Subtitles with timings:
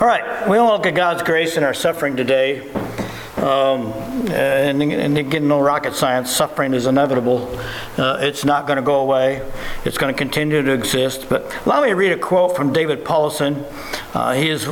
[0.00, 2.70] All right, we all look at God's grace in our suffering today.
[3.36, 3.92] Um,
[4.30, 7.48] and, and again, no rocket science, suffering is inevitable.
[7.96, 9.44] Uh, it's not going to go away,
[9.84, 11.26] it's going to continue to exist.
[11.28, 13.64] But allow me to read a quote from David Powlison.
[14.14, 14.68] Uh, he has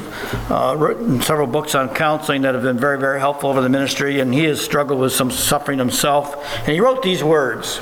[0.48, 4.20] uh, written several books on counseling that have been very, very helpful over the ministry,
[4.20, 6.36] and he has struggled with some suffering himself.
[6.58, 7.78] And he wrote these words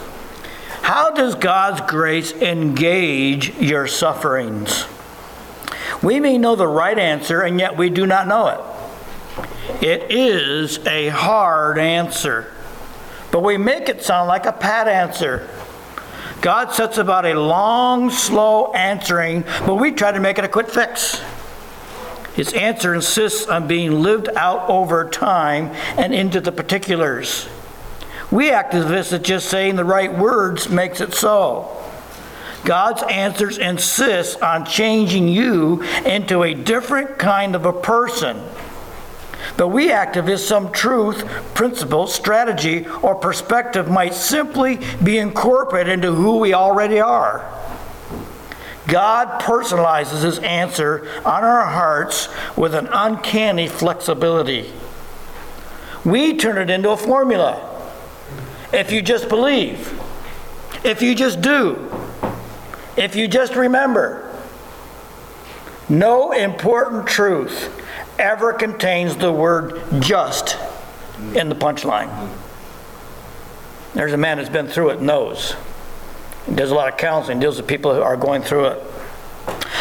[0.80, 4.86] How does God's grace engage your sufferings?
[6.04, 9.82] We may know the right answer, and yet we do not know it.
[9.82, 12.52] It is a hard answer,
[13.32, 15.48] but we make it sound like a pat answer.
[16.42, 20.68] God sets about a long, slow answering, but we try to make it a quick
[20.68, 21.22] fix.
[22.34, 27.48] His answer insists on being lived out over time and into the particulars.
[28.30, 31.93] We activists that just saying the right words makes it so.
[32.64, 38.40] God's answers insist on changing you into a different kind of a person
[39.56, 46.38] but we activists, some truth, principle, strategy, or perspective might simply be incorporated into who
[46.38, 47.50] we already are.
[48.86, 54.72] God personalizes his answer on our hearts with an uncanny flexibility.
[56.04, 57.70] We turn it into a formula.
[58.72, 60.00] If you just believe,
[60.84, 62.03] if you just do,
[62.96, 64.30] if you just remember,
[65.88, 67.70] no important truth
[68.18, 70.56] ever contains the word just
[71.34, 72.30] in the punchline.
[73.94, 75.54] There's a man that's been through it knows.
[76.46, 78.82] He does a lot of counseling, deals with people who are going through it.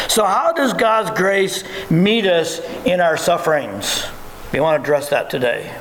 [0.08, 4.06] So, how does God's grace meet us in our sufferings?
[4.52, 5.74] We want to address that today.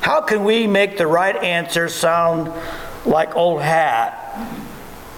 [0.00, 2.52] How can we make the right answer sound
[3.04, 4.18] like old hat?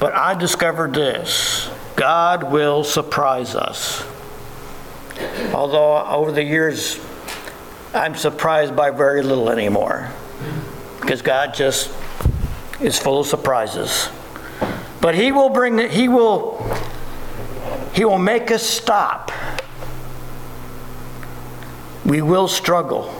[0.04, 4.04] But I discovered this God will surprise us.
[5.54, 7.00] Although over the years,
[7.94, 10.10] I'm surprised by very little anymore
[11.00, 11.90] because God just
[12.82, 14.10] is full of surprises.
[15.00, 16.62] But He will bring He will
[17.94, 19.32] He will make us stop.
[22.04, 23.10] We will struggle.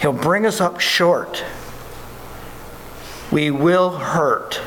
[0.00, 1.42] He'll bring us up short.
[3.32, 4.60] We will hurt.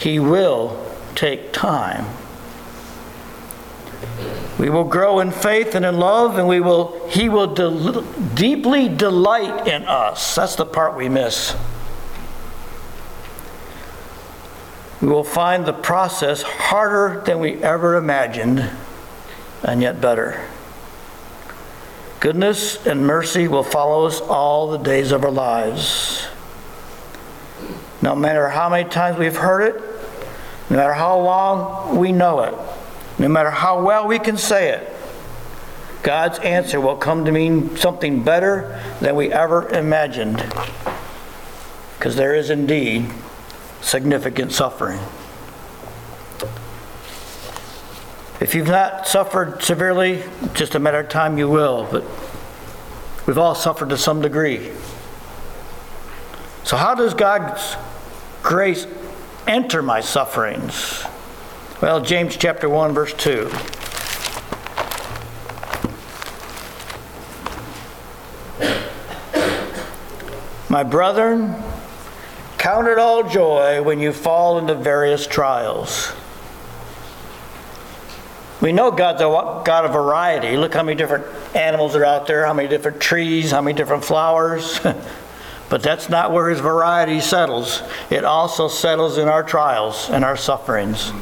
[0.00, 0.82] He will
[1.14, 2.06] take time.
[4.58, 7.46] We will grow in faith and in love, and we will, He will
[8.34, 10.34] deeply delight in us.
[10.34, 11.54] That's the part we miss.
[15.02, 18.70] We will find the process harder than we ever imagined,
[19.62, 20.46] and yet better.
[22.20, 26.26] Goodness and mercy will follow us all the days of our lives.
[28.02, 29.89] No matter how many times we've heard it,
[30.70, 32.54] no matter how long we know it,
[33.18, 34.88] no matter how well we can say it,
[36.02, 40.36] God's answer will come to mean something better than we ever imagined.
[41.98, 43.10] Because there is indeed
[43.82, 45.00] significant suffering.
[48.40, 50.22] If you've not suffered severely,
[50.54, 52.04] just a matter of time you will, but
[53.26, 54.70] we've all suffered to some degree.
[56.64, 57.76] So, how does God's
[58.42, 58.86] grace
[59.50, 61.04] enter my sufferings?
[61.82, 63.50] Well, James chapter 1, verse 2.
[70.68, 71.56] My brethren,
[72.58, 76.12] count it all joy when you fall into various trials.
[78.60, 79.24] We know God's a
[79.64, 80.56] God of variety.
[80.56, 84.04] Look how many different animals are out there, how many different trees, how many different
[84.04, 84.78] flowers.
[85.70, 87.82] but that's not where His variety settles.
[88.10, 91.12] It also settles in our trials and our sufferings.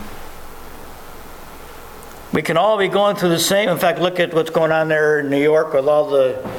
[2.32, 3.68] We can all be going through the same.
[3.68, 6.50] In fact, look at what's going on there in New York with all the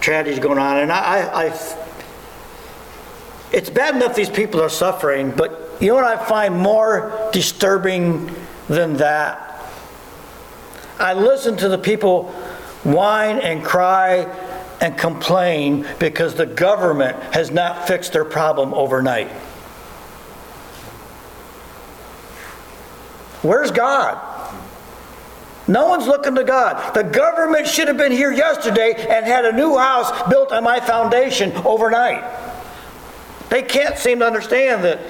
[0.00, 0.78] tragedies going on.
[0.78, 1.78] And I, I, I
[3.52, 8.34] it's bad enough these people are suffering, but you know what I find more disturbing
[8.68, 9.44] than that?
[10.98, 12.30] I listen to the people
[12.82, 14.24] whine and cry
[14.80, 19.28] and complain because the government has not fixed their problem overnight.
[23.42, 24.24] Where's God?
[25.68, 26.94] No one's looking to God.
[26.94, 30.80] The government should have been here yesterday and had a new house built on my
[30.80, 32.24] foundation overnight.
[33.50, 35.00] They can't seem to understand that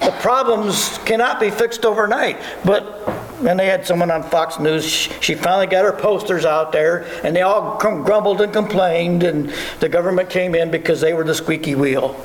[0.00, 2.38] the problems cannot be fixed overnight.
[2.64, 3.08] But
[3.46, 4.84] and they had someone on Fox News.
[4.84, 9.88] She finally got her posters out there, and they all grumbled and complained, and the
[9.88, 12.20] government came in because they were the squeaky wheel.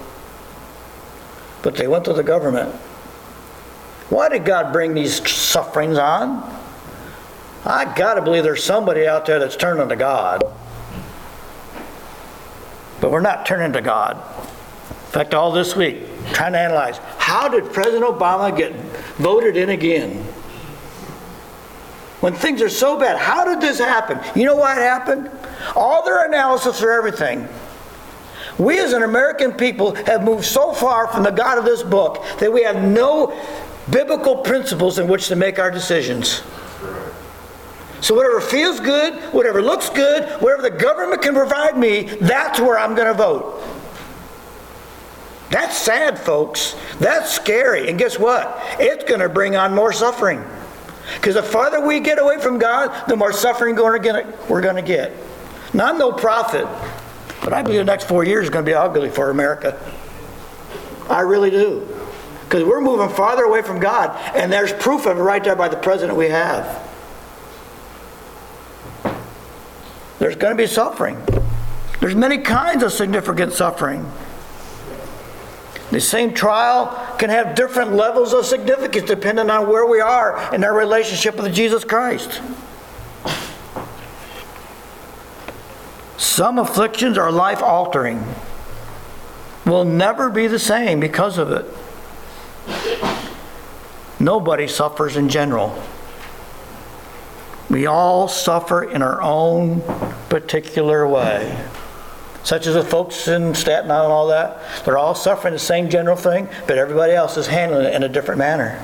[1.62, 2.74] But they went to the government.
[4.10, 6.60] Why did God bring these sufferings on?
[7.66, 10.44] I got to believe there's somebody out there that's turning to God.
[13.00, 14.18] But we're not turning to God.
[14.18, 18.74] In fact, all this week, trying to analyze how did President Obama get
[19.18, 20.26] voted in again?
[22.24, 24.18] When things are so bad, how did this happen?
[24.34, 25.30] You know why it happened?
[25.76, 27.50] All their analysis for everything.
[28.58, 32.24] We as an American people have moved so far from the God of this book
[32.40, 33.38] that we have no
[33.92, 36.44] biblical principles in which to make our decisions.
[38.00, 42.80] So, whatever feels good, whatever looks good, whatever the government can provide me, that's where
[42.80, 43.62] I'm going to vote.
[45.50, 46.78] That's sad, folks.
[47.02, 47.90] That's scary.
[47.90, 48.58] And guess what?
[48.80, 50.42] It's going to bring on more suffering.
[51.16, 55.12] Because the farther we get away from God, the more suffering we're going to get.
[55.74, 56.68] Now, I'm no prophet,
[57.44, 59.80] but I believe the next four years is going to be ugly for America.
[61.10, 61.88] I really do.
[62.44, 65.68] Because we're moving farther away from God, and there's proof of it right there by
[65.68, 66.90] the president we have.
[70.20, 71.22] There's going to be suffering.
[72.00, 74.10] There's many kinds of significant suffering.
[75.92, 80.62] The same trial can have different levels of significance depending on where we are in
[80.62, 82.42] our relationship with Jesus Christ.
[86.18, 88.22] Some afflictions are life altering,
[89.66, 91.66] will never be the same because of it.
[94.20, 95.82] Nobody suffers in general.
[97.70, 99.82] We all suffer in our own
[100.28, 101.58] particular way
[102.44, 104.62] such as the folks in Staten Island and all that.
[104.84, 108.10] They're all suffering the same general thing, but everybody else is handling it in a
[108.10, 108.84] different manner.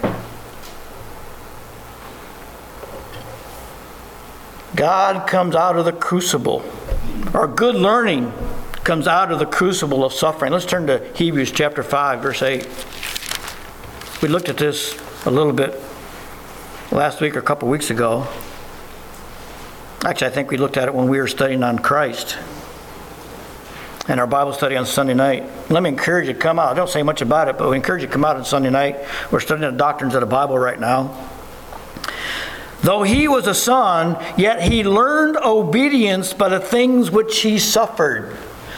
[4.76, 6.64] God comes out of the crucible.
[7.34, 8.32] Our good learning
[8.86, 10.54] comes out of the crucible of suffering.
[10.54, 12.66] Let's turn to Hebrews chapter 5, verse 8.
[14.22, 15.80] We looked at this a little bit
[16.92, 18.26] last week or a couple weeks ago.
[20.06, 22.38] Actually, I think we looked at it when we were studying on Christ
[24.10, 25.44] in our Bible study on Sunday night.
[25.70, 26.72] Let me encourage you to come out.
[26.72, 28.72] I don't say much about it, but we encourage you to come out on Sunday
[28.72, 28.98] night.
[29.32, 31.30] We're studying the doctrines of the Bible right now.
[32.82, 38.36] Though he was a son, yet he learned obedience by the things which he suffered.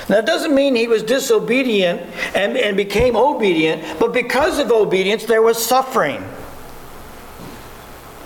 [0.10, 2.02] Now, that doesn't mean he was disobedient
[2.36, 6.28] and, and became obedient, but because of obedience, there was suffering.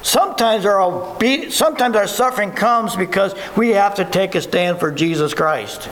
[0.02, 4.92] Sometimes our, obe- sometimes our suffering comes because we have to take a stand for
[4.92, 5.90] Jesus Christ.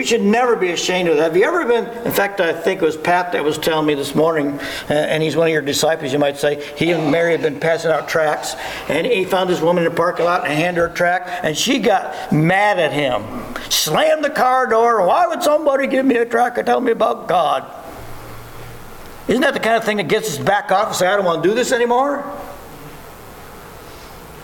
[0.00, 1.24] We should never be ashamed of that.
[1.24, 3.92] Have you ever been, in fact, I think it was Pat that was telling me
[3.92, 4.58] this morning,
[4.88, 6.66] uh, and he's one of your disciples, you might say.
[6.74, 8.56] He and Mary had been passing out tracts,
[8.88, 11.54] and he found this woman in the parking lot and handed her a tract, and
[11.54, 13.22] she got mad at him.
[13.68, 15.06] Slammed the car door.
[15.06, 17.70] Why would somebody give me a tract and tell me about God?
[19.28, 21.26] Isn't that the kind of thing that gets us back off and say, I don't
[21.26, 22.24] want to do this anymore?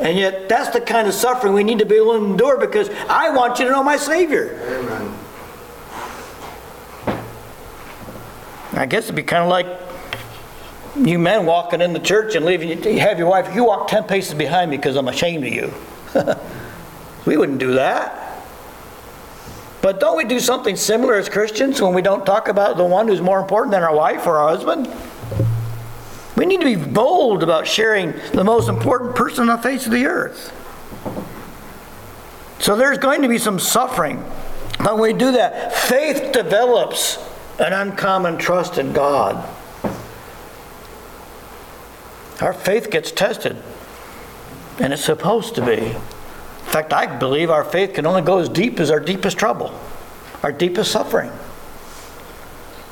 [0.00, 2.90] And yet, that's the kind of suffering we need to be able to endure because
[3.08, 4.60] I want you to know my Savior.
[4.62, 5.15] Amen.
[8.76, 9.66] I guess it'd be kind of like
[10.96, 12.68] you men walking in the church and leaving.
[12.84, 13.54] You have your wife.
[13.54, 15.72] You walk ten paces behind me because I'm ashamed of you.
[17.26, 18.22] we wouldn't do that.
[19.82, 23.08] But don't we do something similar as Christians when we don't talk about the one
[23.08, 24.92] who's more important than our wife or our husband?
[26.36, 29.92] We need to be bold about sharing the most important person on the face of
[29.92, 30.52] the earth.
[32.58, 34.24] So there's going to be some suffering.
[34.78, 37.18] But when we do that, faith develops
[37.58, 39.48] an uncommon trust in God.
[42.40, 43.56] Our faith gets tested,
[44.78, 45.76] and it's supposed to be.
[45.76, 49.78] In fact, I believe our faith can only go as deep as our deepest trouble,
[50.42, 51.30] our deepest suffering.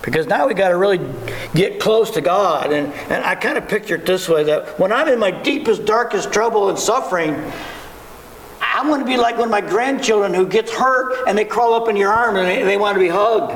[0.00, 1.00] Because now we got to really
[1.54, 2.72] get close to God.
[2.72, 5.86] And, and I kind of picture it this way that when I'm in my deepest,
[5.86, 7.34] darkest trouble and suffering,
[8.60, 11.72] I want to be like one of my grandchildren who gets hurt and they crawl
[11.72, 13.52] up in your arm and they, they want to be hugged.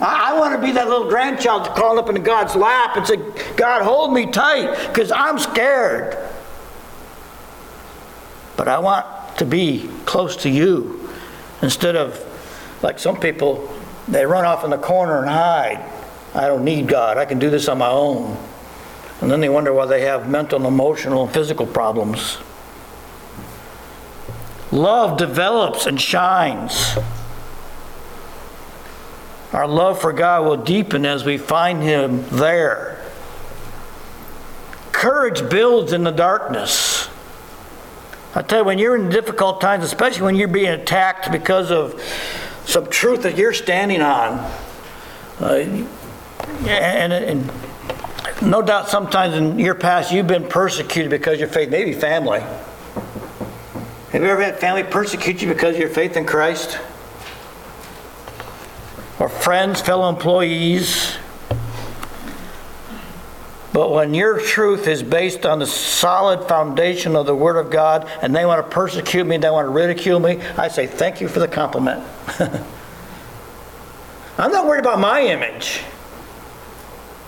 [0.00, 3.16] I, I want to be that little grandchild crawling up into God's lap and say,
[3.56, 6.16] God, hold me tight because I'm scared.
[8.56, 11.10] But I want to be close to you
[11.62, 12.24] instead of
[12.82, 13.68] like some people,
[14.06, 15.84] they run off in the corner and hide.
[16.34, 17.18] I don't need God.
[17.18, 18.36] I can do this on my own.
[19.20, 22.38] And then they wonder why they have mental, emotional, and physical problems.
[24.70, 26.96] Love develops and shines.
[29.52, 33.02] Our love for God will deepen as we find Him there.
[34.92, 37.08] Courage builds in the darkness.
[38.34, 42.02] I tell you, when you're in difficult times, especially when you're being attacked because of
[42.66, 44.38] some truth that you're standing on,
[45.40, 45.84] uh,
[46.66, 47.50] and, and
[48.40, 52.40] No doubt sometimes in your past you've been persecuted because of your faith, maybe family.
[54.10, 56.78] Have you ever had family persecute you because of your faith in Christ?
[59.18, 61.16] Or friends, fellow employees?
[63.72, 68.08] But when your truth is based on the solid foundation of the Word of God
[68.22, 71.28] and they want to persecute me, they want to ridicule me, I say, thank you
[71.28, 72.02] for the compliment.
[74.38, 75.82] I'm not worried about my image.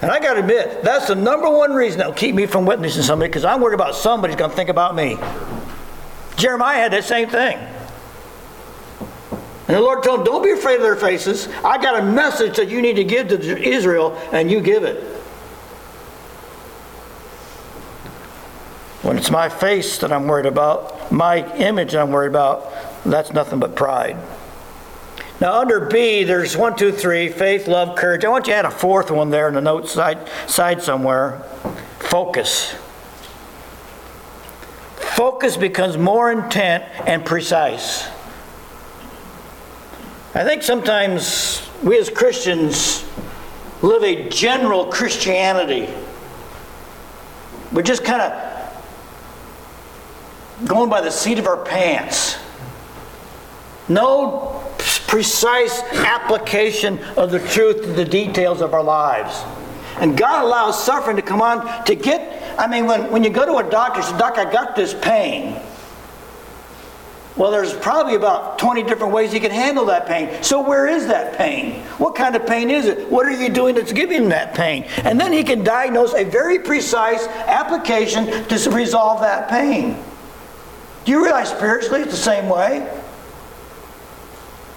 [0.03, 3.03] And I got to admit, that's the number one reason that'll keep me from witnessing
[3.03, 5.19] somebody because I'm worried about somebody's going to think about me.
[6.37, 7.59] Jeremiah had that same thing.
[9.69, 11.49] And the Lord told him, Don't be afraid of their faces.
[11.65, 15.03] I got a message that you need to give to Israel, and you give it.
[19.03, 22.71] When it's my face that I'm worried about, my image I'm worried about,
[23.05, 24.17] that's nothing but pride.
[25.41, 28.27] Now, under B, there's one, two, three faith, love, courage.
[28.27, 31.43] I want you to add a fourth one there in the note side, side somewhere
[31.99, 32.75] focus.
[34.97, 38.07] Focus becomes more intent and precise.
[40.33, 43.05] I think sometimes we as Christians
[43.83, 45.93] live a general Christianity.
[47.73, 48.51] We're just kind of
[50.67, 52.37] going by the seat of our pants.
[53.89, 59.43] No precise application of the truth to the details of our lives.
[59.97, 63.45] And God allows suffering to come on to get, I mean, when, when you go
[63.45, 65.61] to a doctor, say, Doc, I got this pain.
[67.37, 70.43] Well, there's probably about 20 different ways he can handle that pain.
[70.43, 71.83] So, where is that pain?
[71.99, 73.09] What kind of pain is it?
[73.11, 74.85] What are you doing that's giving that pain?
[75.05, 80.03] And then he can diagnose a very precise application to resolve that pain.
[81.05, 82.89] Do you realize spiritually it's the same way?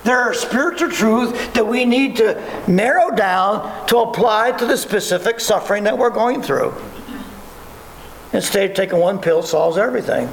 [0.04, 5.40] There are spiritual truths that we need to narrow down to apply to the specific
[5.40, 6.74] suffering that we're going through.
[8.34, 10.30] Instead of taking one pill solves everything.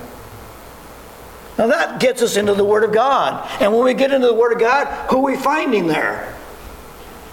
[1.60, 3.46] Now that gets us into the Word of God.
[3.60, 6.34] And when we get into the Word of God, who are we finding there?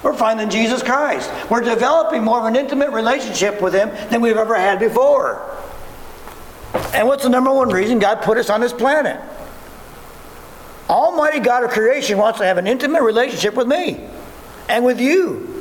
[0.04, 1.32] We're finding Jesus Christ.
[1.50, 5.50] We're developing more of an intimate relationship with Him than we've ever had before.
[6.94, 9.18] And what's the number one reason God put us on this planet?
[10.90, 14.10] Almighty God of creation wants to have an intimate relationship with me
[14.68, 15.57] and with you.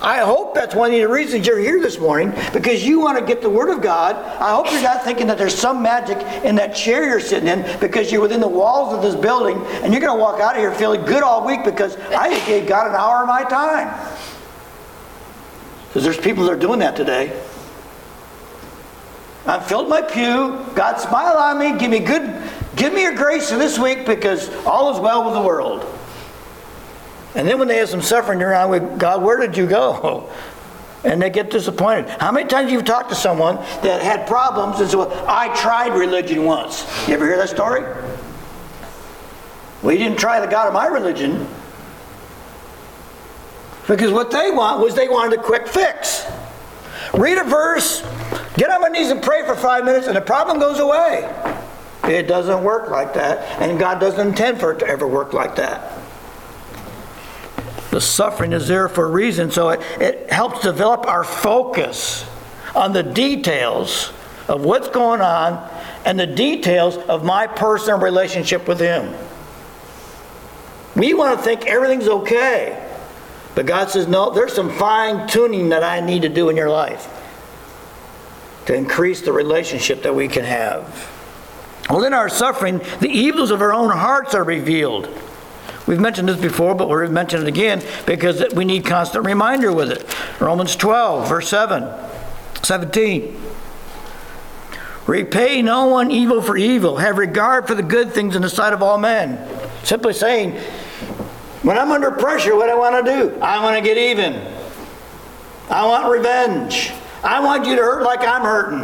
[0.00, 3.24] I hope that's one of the reasons you're here this morning because you want to
[3.24, 4.14] get the Word of God.
[4.14, 7.80] I hope you're not thinking that there's some magic in that chair you're sitting in
[7.80, 10.60] because you're within the walls of this building and you're going to walk out of
[10.60, 14.16] here feeling good all week because I just gave God an hour of my time.
[15.88, 17.36] Because there's people that are doing that today.
[19.46, 20.64] I've filled my pew.
[20.76, 21.76] God smile on me.
[21.76, 22.40] Give me good,
[22.76, 25.82] give me your grace for this week because all is well with the world.
[27.38, 30.28] And then when they have some suffering around with God, where did you go?
[31.04, 32.08] And they get disappointed.
[32.08, 35.96] How many times you've talked to someone that had problems and said, well, I tried
[35.96, 36.84] religion once.
[37.06, 37.82] You ever hear that story?
[39.82, 41.46] Well, you didn't try the God of my religion.
[43.86, 46.26] Because what they want was they wanted a quick fix.
[47.14, 48.02] Read a verse,
[48.56, 51.32] get on my knees and pray for five minutes, and the problem goes away.
[52.02, 55.54] It doesn't work like that, and God doesn't intend for it to ever work like
[55.54, 55.97] that.
[57.98, 62.24] The suffering is there for a reason, so it, it helps develop our focus
[62.72, 64.12] on the details
[64.46, 65.68] of what's going on
[66.04, 69.12] and the details of my personal relationship with Him.
[70.94, 72.88] We want to think everything's okay.
[73.56, 76.70] But God says, no, there's some fine tuning that I need to do in your
[76.70, 77.08] life
[78.66, 81.10] to increase the relationship that we can have.
[81.90, 85.12] Well, in our suffering, the evils of our own hearts are revealed.
[85.88, 89.90] We've mentioned this before, but we'll mention it again because we need constant reminder with
[89.90, 90.04] it.
[90.38, 91.90] Romans 12, verse 7,
[92.62, 93.40] 17.
[95.06, 96.98] Repay no one evil for evil.
[96.98, 99.48] Have regard for the good things in the sight of all men.
[99.82, 100.52] Simply saying,
[101.62, 103.40] when I'm under pressure, what I want to do?
[103.40, 104.34] I want to get even.
[105.70, 106.92] I want revenge.
[107.24, 108.80] I want you to hurt like I'm hurting.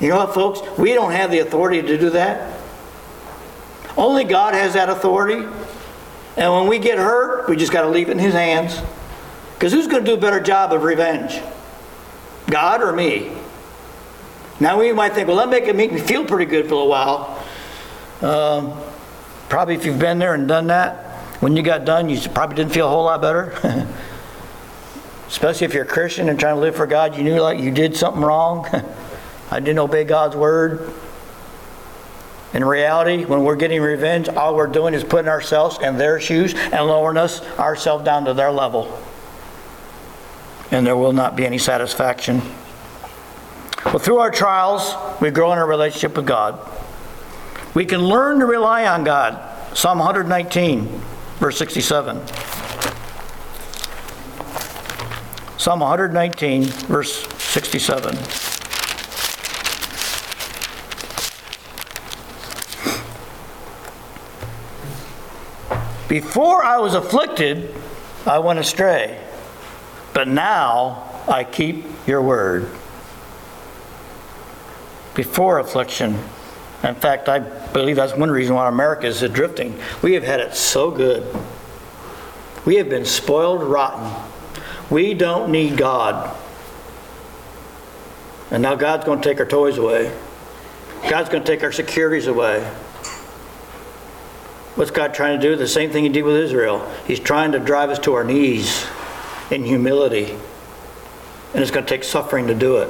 [0.00, 0.60] You know what, folks?
[0.76, 2.58] We don't have the authority to do that.
[3.96, 5.46] Only God has that authority.
[6.36, 8.80] And when we get hurt, we just got to leave it in His hands.
[9.54, 11.40] Because who's going to do a better job of revenge?
[12.46, 13.32] God or me?
[14.58, 16.86] Now we might think, well, that make it make me feel pretty good for a
[16.86, 17.44] while.
[18.20, 18.80] Um,
[19.48, 21.06] probably if you've been there and done that,
[21.40, 23.54] when you got done, you probably didn't feel a whole lot better.
[25.28, 27.70] Especially if you're a Christian and trying to live for God, you knew like you
[27.70, 28.66] did something wrong.
[29.50, 30.92] I didn't obey God's word.
[32.54, 36.54] In reality, when we're getting revenge, all we're doing is putting ourselves in their shoes
[36.54, 38.98] and lowering us ourselves down to their level.
[40.70, 42.40] and there will not be any satisfaction.
[43.84, 46.58] Well, through our trials, we grow in our relationship with God.
[47.74, 49.38] We can learn to rely on God.
[49.76, 50.86] Psalm 119,
[51.38, 52.20] verse 67.
[55.58, 58.51] Psalm 119, verse 67.
[66.12, 67.74] Before I was afflicted,
[68.26, 69.18] I went astray,
[70.12, 72.64] but now I keep your word.
[75.14, 76.18] Before affliction,
[76.84, 79.80] in fact, I believe that's one reason why America is drifting.
[80.02, 81.34] We have had it so good.
[82.66, 84.12] We have been spoiled rotten.
[84.90, 86.36] We don't need God.
[88.50, 90.14] And now God's going to take our toys away.
[91.08, 92.70] God's going to take our securities away.
[94.74, 95.54] What's God trying to do?
[95.54, 96.90] The same thing He did with Israel.
[97.06, 98.86] He's trying to drive us to our knees
[99.50, 100.30] in humility.
[101.52, 102.88] And it's going to take suffering to do it.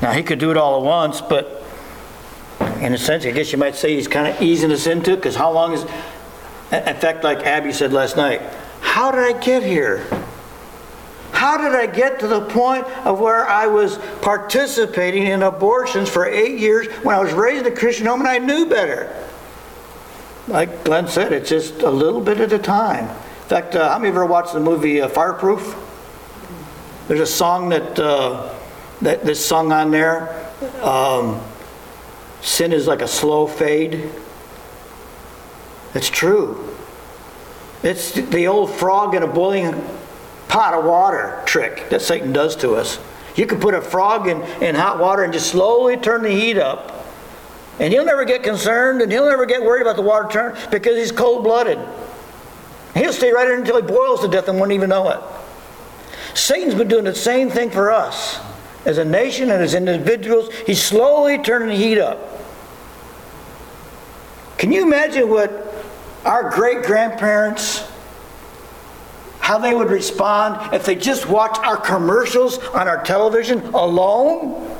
[0.00, 1.62] Now, He could do it all at once, but
[2.80, 5.16] in a sense, I guess you might say He's kind of easing us into it
[5.16, 5.82] because how long is.
[6.72, 8.40] In fact, like Abby said last night,
[8.80, 10.06] how did I get here?
[11.40, 16.26] How did I get to the point of where I was participating in abortions for
[16.26, 19.26] eight years when I was raised in a Christian home and I knew better?
[20.48, 23.08] Like Glenn said, it's just a little bit at a time.
[23.08, 25.74] In fact, uh, how many of you ever watched the movie uh, Fireproof?
[27.08, 28.54] There's a song that, uh,
[29.00, 30.46] that that's sung on there.
[30.82, 31.40] Um,
[32.42, 34.10] Sin is like a slow fade.
[35.94, 36.76] It's true.
[37.82, 39.74] It's the old frog in a boiling
[40.50, 42.98] pot of water trick that Satan does to us.
[43.36, 46.58] You can put a frog in, in hot water and just slowly turn the heat
[46.58, 47.06] up.
[47.78, 50.96] And he'll never get concerned and he'll never get worried about the water turn because
[50.96, 51.78] he's cold blooded.
[52.94, 55.20] He'll stay right in until he boils to death and won't even know it.
[56.36, 58.40] Satan's been doing the same thing for us.
[58.84, 62.18] As a nation and as individuals, he's slowly turning the heat up.
[64.58, 65.50] Can you imagine what
[66.24, 67.89] our great grandparents
[69.50, 74.78] how they would respond if they just watched our commercials on our television alone?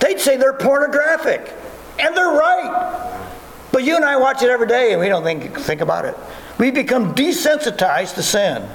[0.00, 1.52] They'd say they're pornographic.
[2.00, 3.22] And they're right.
[3.70, 6.16] But you and I watch it every day and we don't think, think about it.
[6.58, 8.68] We become desensitized to sin.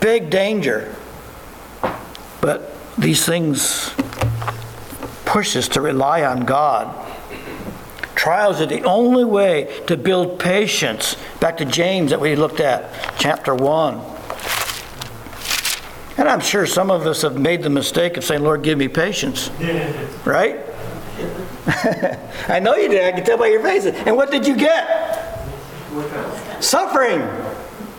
[0.00, 0.94] Big danger.
[2.40, 3.90] But these things
[5.26, 7.06] push us to rely on God
[8.16, 11.16] Trials are the only way to build patience.
[11.40, 14.00] Back to James that we looked at, chapter 1.
[16.18, 18.88] And I'm sure some of us have made the mistake of saying, Lord, give me
[18.88, 19.50] patience.
[20.24, 20.60] right?
[22.48, 23.04] I know you did.
[23.04, 23.94] I can tell by your faces.
[24.06, 25.44] And what did you get?
[26.60, 27.28] Suffering,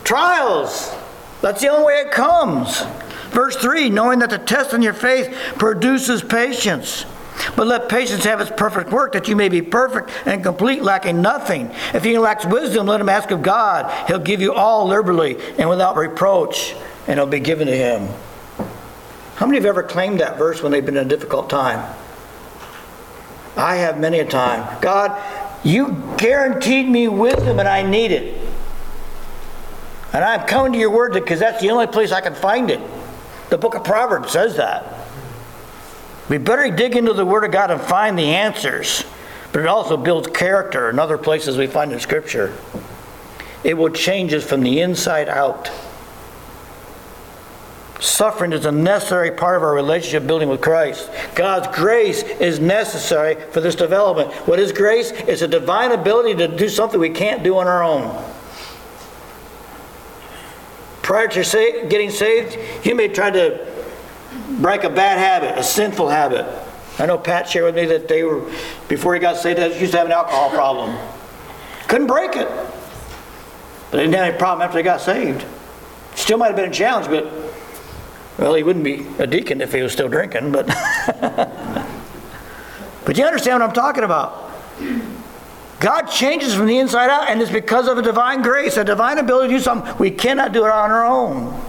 [0.04, 0.96] trials.
[1.42, 2.82] That's the only way it comes.
[3.30, 7.06] Verse 3 knowing that the test in your faith produces patience.
[7.56, 11.22] But let patience have its perfect work, that you may be perfect and complete, lacking
[11.22, 11.72] nothing.
[11.94, 13.92] If he lacks wisdom, let him ask of God.
[14.08, 16.76] He'll give you all liberally and without reproach,
[17.08, 18.10] and it'll be given to him.
[19.36, 21.96] How many have ever claimed that verse when they've been in a difficult time?
[23.56, 24.80] I have many a time.
[24.82, 25.20] God,
[25.64, 28.40] you guaranteed me wisdom and I need it.
[30.14, 32.80] And I'm coming to your word because that's the only place I can find it.
[33.50, 34.97] The book of Proverbs says that.
[36.30, 39.06] We better dig into the Word of God and find the answers.
[39.52, 42.56] But it also builds character in other places we find in Scripture.
[43.64, 45.72] It will change us from the inside out.
[48.00, 51.10] Suffering is a necessary part of our relationship building with Christ.
[51.34, 54.32] God's grace is necessary for this development.
[54.48, 55.12] What is grace?
[55.12, 58.24] It's a divine ability to do something we can't do on our own.
[61.02, 63.77] Prior to getting saved, you may try to
[64.60, 66.46] break a bad habit, a sinful habit.
[67.00, 68.42] I know Pat shared with me that they were,
[68.88, 70.98] before he got saved, he used to have an alcohol problem.
[71.88, 72.48] Couldn't break it.
[72.48, 75.46] But they didn't have any problem after they got saved.
[76.16, 77.32] Still might have been a challenge, but,
[78.40, 80.66] well, he wouldn't be a deacon if he was still drinking, but.
[83.06, 84.52] but you understand what I'm talking about.
[85.80, 89.20] God changes from the inside out, and it's because of a divine grace, a divine
[89.20, 89.96] ability to do something.
[90.00, 91.62] We cannot do it on our own.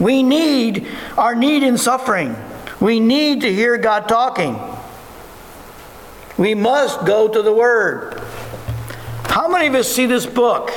[0.00, 2.34] We need our need in suffering.
[2.80, 4.58] We need to hear God talking.
[6.38, 8.18] We must go to the Word.
[9.26, 10.72] How many of us see this book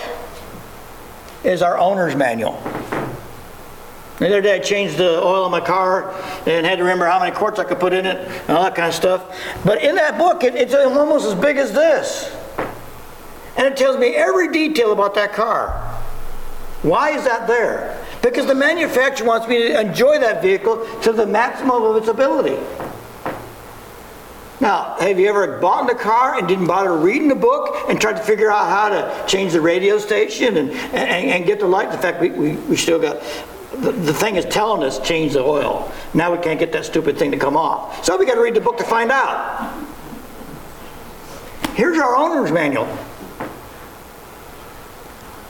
[1.46, 2.62] as our owner's manual?
[4.20, 6.14] The other day I changed the oil in my car
[6.46, 8.76] and had to remember how many quarts I could put in it and all that
[8.76, 9.40] kind of stuff.
[9.66, 12.36] But in that book, it, it's almost as big as this.
[13.58, 15.72] And it tells me every detail about that car.
[16.84, 18.03] Why is that there?
[18.24, 22.58] Because the manufacturer wants me to enjoy that vehicle to the maximum of its ability.
[24.62, 28.16] Now, have you ever bought a car and didn't bother reading the book and tried
[28.16, 31.94] to figure out how to change the radio station and, and, and get the light?
[31.94, 33.22] In fact, we, we, we still got,
[33.74, 35.92] the, the thing is telling us change the oil.
[36.14, 38.06] Now we can't get that stupid thing to come off.
[38.06, 39.86] So we got to read the book to find out.
[41.76, 42.88] Here's our owner's manual.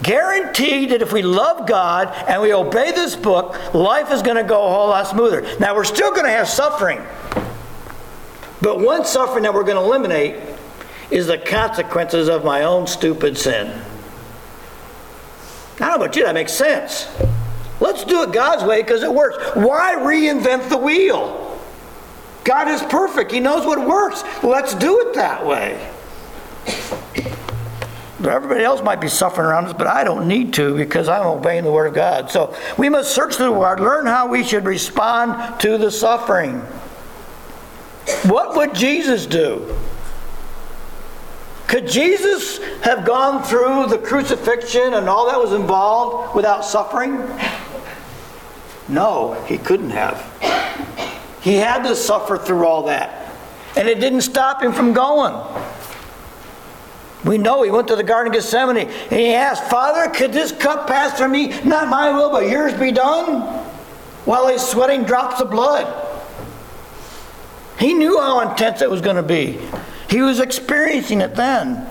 [0.04, 4.44] Guaranteed that if we love God and we obey this book, life is going to
[4.44, 5.42] go a whole lot smoother.
[5.60, 7.02] Now, we're still going to have suffering.
[8.62, 10.36] But one suffering that we're going to eliminate
[11.10, 13.82] is the consequences of my own stupid sin.
[15.76, 17.08] I don't know about you, that makes sense.
[17.80, 19.38] Let's do it God's way because it works.
[19.56, 21.60] Why reinvent the wheel?
[22.44, 24.24] God is perfect, He knows what works.
[24.44, 25.90] Let's do it that way.
[28.26, 31.64] Everybody else might be suffering around us, but I don't need to because I'm obeying
[31.64, 32.32] the Word of God.
[32.32, 36.60] So we must search the Word, learn how we should respond to the suffering.
[38.26, 39.76] What would Jesus do?
[41.68, 47.18] Could Jesus have gone through the crucifixion and all that was involved without suffering?
[48.88, 50.22] No, he couldn't have.
[51.42, 53.34] He had to suffer through all that.
[53.76, 55.34] And it didn't stop him from going.
[57.26, 60.52] We know he went to the Garden of Gethsemane and he asked, Father, could this
[60.52, 61.48] cup pass from me?
[61.64, 63.42] Not my will, but yours be done?
[64.26, 66.02] While he's sweating drops of blood.
[67.80, 69.60] He knew how intense it was going to be.
[70.10, 71.88] He was experiencing it then.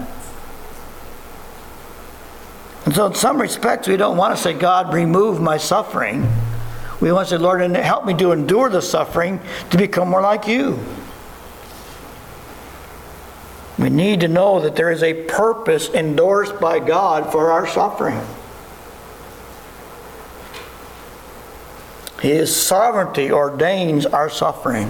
[2.84, 6.30] And so, in some respects, we don't want to say, God, remove my suffering.
[7.00, 9.40] We want to say, Lord, help me to endure the suffering
[9.70, 10.78] to become more like you.
[13.78, 18.20] We need to know that there is a purpose endorsed by God for our suffering.
[22.20, 24.88] His sovereignty ordains our suffering.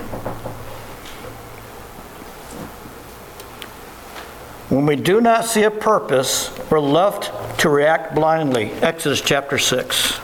[4.68, 8.72] When we do not see a purpose, we're left to react blindly.
[8.72, 10.18] Exodus chapter 6.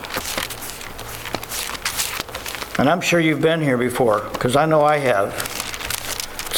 [2.79, 5.58] And I'm sure you've been here before, because I know I have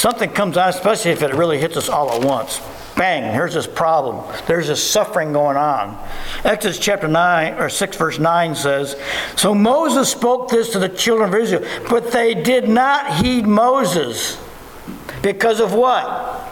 [0.01, 2.59] something comes on, especially if it really hits us all at once.
[2.95, 4.25] Bang, here's this problem.
[4.47, 5.95] There's this suffering going on.
[6.43, 8.99] Exodus chapter 9 or 6 verse 9 says,
[9.35, 14.41] So Moses spoke this to the children of Israel, but they did not heed Moses.
[15.21, 16.49] Because of what?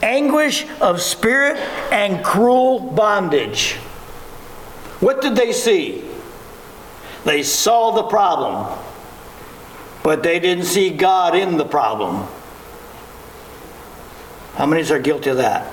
[0.00, 1.56] Anguish of spirit
[1.90, 3.74] and cruel bondage.
[5.00, 6.04] What did they see?
[7.24, 8.78] They saw the problem
[10.08, 12.26] but they didn't see God in the problem.
[14.54, 15.70] How many are guilty of that?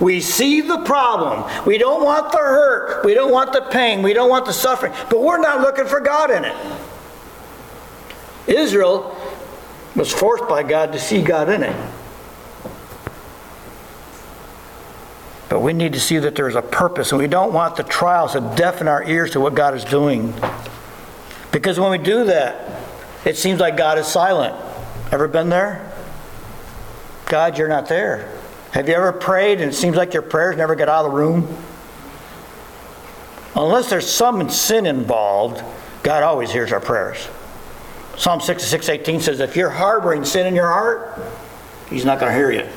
[0.00, 1.48] We see the problem.
[1.64, 3.04] We don't want the hurt.
[3.04, 4.02] We don't want the pain.
[4.02, 4.92] We don't want the suffering.
[5.10, 6.56] But we're not looking for God in it.
[8.48, 9.16] Israel
[9.94, 11.90] was forced by God to see God in it.
[15.48, 18.32] But we need to see that there's a purpose, and we don't want the trials
[18.32, 20.34] to deafen our ears to what God is doing.
[21.52, 22.73] Because when we do that,
[23.24, 24.54] it seems like God is silent.
[25.10, 25.92] Ever been there?
[27.26, 28.30] God, you're not there.
[28.72, 31.16] Have you ever prayed and it seems like your prayers never get out of the
[31.16, 31.56] room?
[33.56, 35.62] Unless there's some sin involved,
[36.02, 37.28] God always hears our prayers.
[38.16, 41.20] Psalm 66 18 says, If you're harboring sin in your heart,
[41.88, 42.68] He's not going to hear you.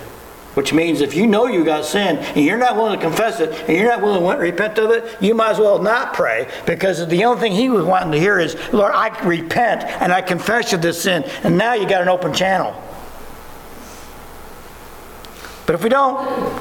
[0.57, 3.51] Which means if you know you got sin and you're not willing to confess it
[3.69, 7.07] and you're not willing to repent of it, you might as well not pray because
[7.07, 10.73] the only thing he was wanting to hear is, Lord, I repent and I confess
[10.73, 11.25] of this sin.
[11.43, 12.73] And now you got an open channel.
[15.67, 16.59] But if we don't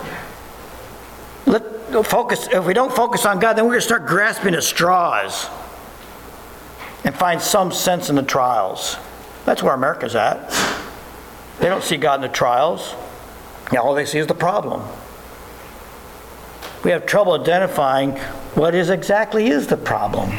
[1.47, 1.63] let
[2.05, 5.49] focus, if we don't focus on God, then we're going to start grasping at straws
[7.03, 8.99] and find some sense in the trials.
[9.47, 10.51] That's where America's at.
[11.61, 12.95] They don't see God in the trials.
[13.73, 14.83] Now, all they see is the problem.
[16.85, 18.13] We have trouble identifying
[18.55, 20.31] what is exactly is the problem.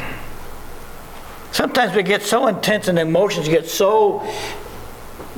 [1.52, 4.26] Sometimes we get so intense and emotions get so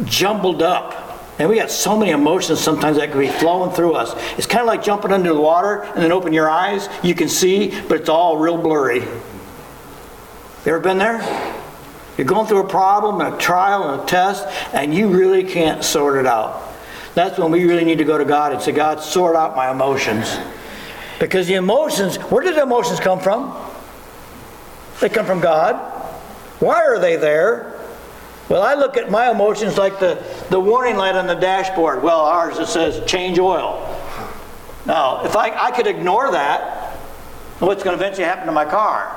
[0.04, 1.08] jumbled up.
[1.38, 4.12] And we got so many emotions sometimes that can be flowing through us.
[4.36, 6.88] It's kind of like jumping under the water and then open your eyes.
[7.02, 9.00] You can see, but it's all real blurry.
[9.00, 9.06] You
[10.66, 11.20] ever been there?
[12.18, 15.82] You're going through a problem, and a trial, and a test, and you really can't
[15.82, 16.69] sort it out.
[17.14, 19.70] That's when we really need to go to God and say, God, sort out my
[19.70, 20.36] emotions.
[21.18, 23.54] Because the emotions, where did the emotions come from?
[25.00, 25.76] They come from God.
[26.60, 27.78] Why are they there?
[28.48, 32.02] Well, I look at my emotions like the, the warning light on the dashboard.
[32.02, 33.86] Well, ours it says change oil.
[34.86, 36.90] Now, if I, I could ignore that,
[37.60, 39.16] what's going to eventually happen to my car.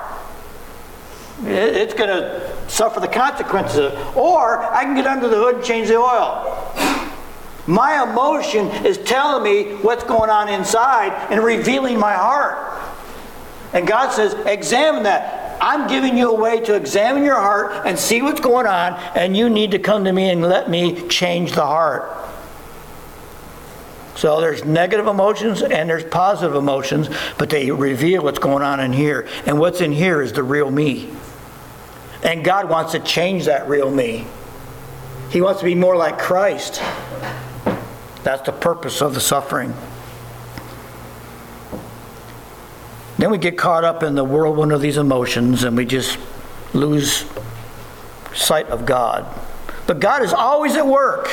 [1.46, 5.88] It's going to suffer the consequences Or I can get under the hood and change
[5.88, 6.72] the oil.
[7.66, 12.58] My emotion is telling me what's going on inside and revealing my heart.
[13.74, 15.58] And God says, examine that.
[15.62, 19.38] I'm giving you a way to examine your heart and see what's going on, and
[19.38, 22.10] you need to come to me and let me change the heart.
[24.16, 28.94] So there's negative emotions and there's positive emotions, but they reveal what's going on in
[28.94, 29.28] here.
[29.46, 31.10] And what's in here is the real me.
[32.24, 34.28] And God wants to change that real me.
[35.30, 36.82] He wants to be more like Christ.
[38.24, 39.74] That's the purpose of the suffering.
[43.18, 46.18] Then we get caught up in the whirlwind of these emotions and we just
[46.74, 47.26] lose
[48.34, 49.26] sight of God.
[49.86, 51.30] But God is always at work.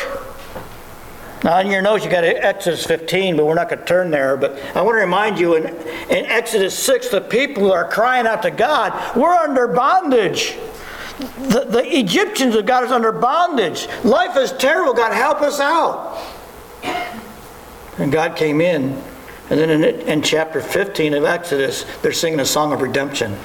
[1.43, 4.37] Now, in your notes, you got Exodus 15, but we're not going to turn there.
[4.37, 8.43] But I want to remind you in, in Exodus 6, the people are crying out
[8.43, 10.59] to God, We're under bondage.
[11.19, 13.89] The, the Egyptians have got us under bondage.
[14.05, 14.95] Life is terrible.
[14.95, 16.19] God, help us out.
[18.01, 19.01] And God came in.
[19.51, 23.37] And then in, in chapter 15 of Exodus, they're singing a song of redemption.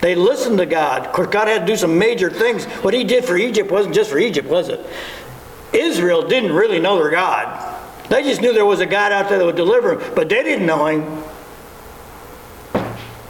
[0.00, 1.06] They listened to God.
[1.06, 2.64] Of course, God had to do some major things.
[2.82, 4.80] What He did for Egypt wasn't just for Egypt, was it?
[5.72, 7.76] Israel didn't really know their God.
[8.08, 10.42] They just knew there was a God out there that would deliver them, but they
[10.42, 11.24] didn't know Him.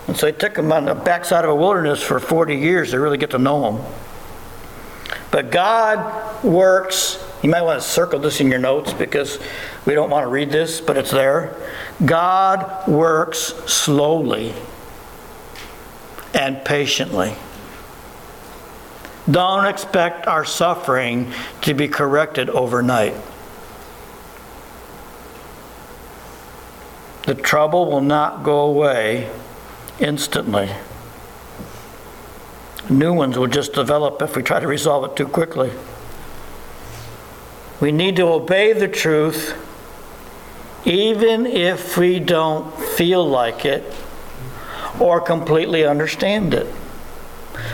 [0.07, 3.01] And so it took them on the backside of a wilderness for 40 years to
[3.01, 3.85] really get to know Him.
[5.31, 7.23] But God works.
[7.43, 9.39] You might want to circle this in your notes because
[9.87, 11.55] we don't want to read this, but it's there.
[12.05, 14.53] God works slowly
[16.35, 17.35] and patiently.
[19.31, 23.15] Don't expect our suffering to be corrected overnight.
[27.25, 29.31] The trouble will not go away
[30.01, 30.71] instantly.
[32.89, 35.71] New ones will just develop if we try to resolve it too quickly.
[37.81, 39.57] We need to obey the truth
[40.85, 43.85] even if we don't feel like it
[44.99, 46.67] or completely understand it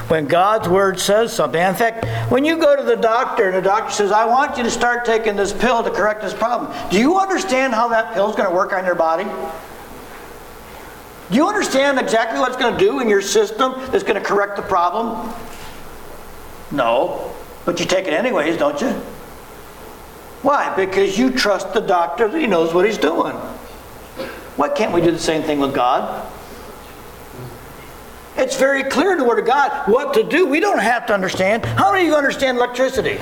[0.09, 1.61] when God's word says something.
[1.61, 4.63] In fact, when you go to the doctor and the doctor says, I want you
[4.65, 8.29] to start taking this pill to correct this problem, do you understand how that pill
[8.29, 9.25] is going to work on your body?
[11.31, 14.27] Do you understand exactly what it's going to do in your system that's going to
[14.27, 15.33] correct the problem?
[16.71, 17.35] No.
[17.65, 19.01] But you take it anyways, don't you?
[20.45, 20.77] Why?
[20.77, 23.35] Because you trust the doctor that he knows what he's doing.
[24.57, 26.31] Why can't we do the same thing with God?
[28.37, 30.45] It's very clear in the Word of God what to do.
[30.45, 31.65] We don't have to understand.
[31.65, 33.19] How many of you understand electricity?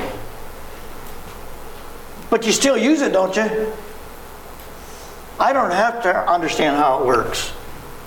[2.29, 3.73] But you still use it, don't you?
[5.39, 7.53] I don't have to understand how it works.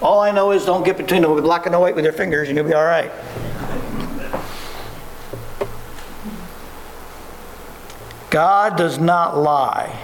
[0.01, 2.49] All I know is don't get between the black and the white with your fingers
[2.49, 3.11] and you'll be all right.
[8.35, 9.97] God does not lie.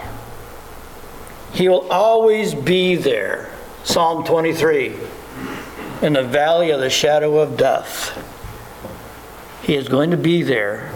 [1.52, 3.52] He will always be there.
[3.84, 4.96] Psalm 23
[6.02, 8.18] in the valley of the shadow of death.
[9.64, 10.94] He is going to be there.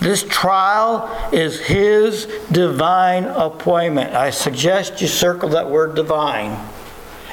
[0.00, 4.14] This trial is His divine appointment.
[4.14, 6.66] I suggest you circle that word divine.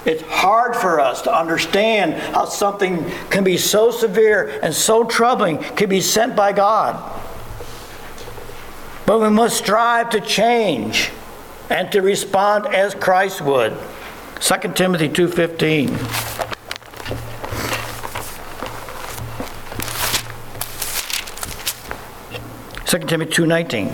[0.06, 5.60] It's hard for us to understand how something can be so severe and so troubling
[5.60, 7.22] can be sent by God.
[9.06, 11.12] But we must strive to change
[11.70, 13.78] and to respond as Christ would.
[14.40, 15.98] 2 Timothy 2:15.
[22.86, 23.92] Second Timothy 2:19.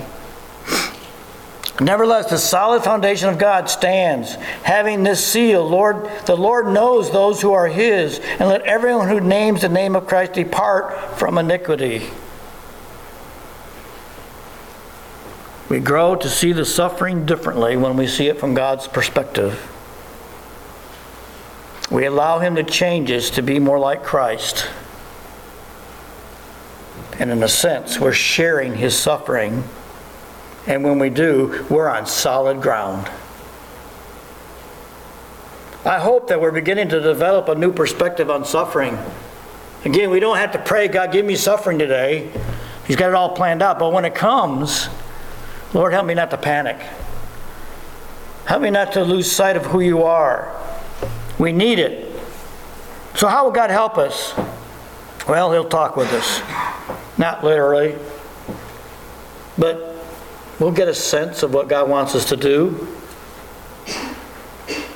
[1.80, 7.42] Nevertheless, the solid foundation of God stands, having this seal, Lord, the Lord knows those
[7.42, 12.10] who are his, and let everyone who names the name of Christ depart from iniquity.
[15.70, 19.72] We grow to see the suffering differently when we see it from God's perspective.
[21.92, 24.68] We allow Him to change us to be more like Christ.
[27.20, 29.64] And in a sense, we're sharing His suffering.
[30.66, 33.08] And when we do, we're on solid ground.
[35.86, 38.98] I hope that we're beginning to develop a new perspective on suffering.
[39.86, 42.32] Again, we don't have to pray, God, give me suffering today.
[42.86, 43.80] He's got it all planned out.
[43.80, 44.90] But when it comes,
[45.74, 46.78] Lord, help me not to panic.
[48.46, 50.56] Help me not to lose sight of who you are.
[51.38, 52.20] We need it.
[53.16, 54.34] So, how will God help us?
[55.28, 56.42] Well, He'll talk with us.
[57.20, 57.96] Not literally,
[59.58, 59.96] but
[60.60, 62.88] we'll get a sense of what God wants us to do.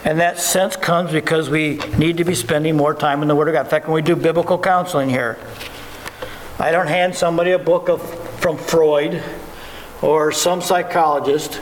[0.06, 3.48] And that sense comes because we need to be spending more time in the Word
[3.48, 3.66] of God.
[3.66, 5.38] In fact, when we do biblical counseling here,
[6.60, 8.02] I don't hand somebody a book of,
[8.40, 9.24] from Freud
[10.04, 11.62] or some psychologist.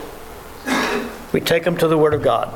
[1.32, 2.52] We take them to the Word of God.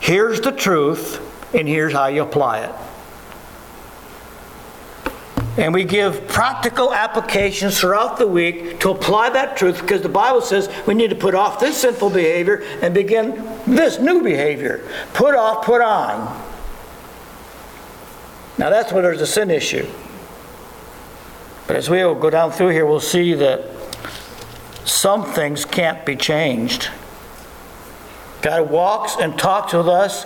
[0.00, 1.20] Here's the truth,
[1.54, 2.74] and here's how you apply it.
[5.58, 10.40] And we give practical applications throughout the week to apply that truth because the Bible
[10.40, 14.88] says we need to put off this sinful behavior and begin this new behavior.
[15.12, 16.20] Put off, put on.
[18.56, 19.86] Now that's where there's a sin issue.
[21.68, 23.62] But as we go down through here, we'll see that
[24.86, 26.88] some things can't be changed.
[28.40, 30.24] God walks and talks with us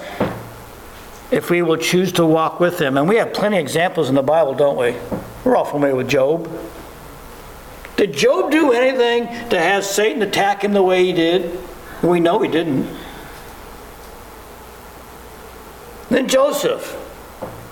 [1.33, 2.97] if we will choose to walk with Him.
[2.97, 4.95] And we have plenty of examples in the Bible, don't we?
[5.45, 6.49] We're all familiar with Job.
[7.97, 11.59] Did Job do anything to have Satan attack him the way he did?
[12.03, 12.89] We know he didn't.
[16.09, 16.97] Then Joseph.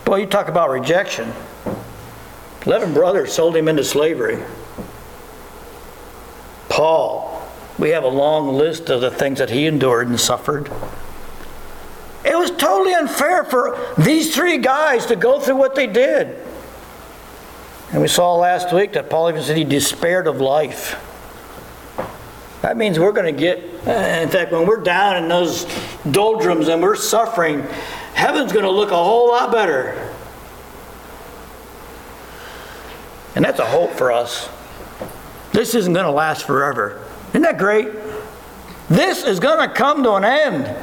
[0.04, 1.32] Boy, you talk about rejection.
[2.66, 4.42] Eleven brothers sold him into slavery.
[6.68, 7.28] Paul.
[7.78, 10.70] We have a long list of the things that he endured and suffered.
[12.24, 16.36] It was totally unfair for these three guys to go through what they did.
[17.92, 21.06] And we saw last week that Paul even said he despaired of life.
[22.60, 25.66] That means we're going to get, in fact, when we're down in those
[26.10, 27.62] doldrums and we're suffering,
[28.12, 30.09] heaven's going to look a whole lot better.
[33.34, 34.48] And that's a hope for us.
[35.52, 37.04] This isn't going to last forever.
[37.30, 37.88] Isn't that great?
[38.88, 40.76] This is going to come to an end.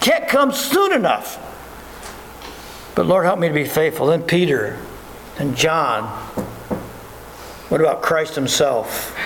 [0.00, 1.44] Can't come soon enough.
[2.94, 4.06] But Lord, help me to be faithful.
[4.06, 4.78] Then Peter
[5.38, 6.04] and John.
[7.68, 9.16] What about Christ Himself?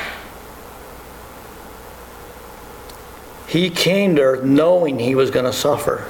[3.47, 6.07] He came to earth knowing He was going to suffer.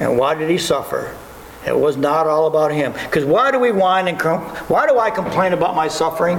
[0.00, 1.16] And why did He suffer?
[1.66, 2.92] It was not all about Him.
[2.92, 6.38] Because why do we whine and com- why do I complain about my suffering?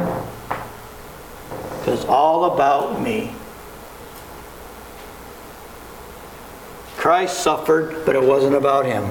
[1.80, 3.34] Because it's all about me.
[6.98, 9.10] Christ suffered, but it wasn't about Him.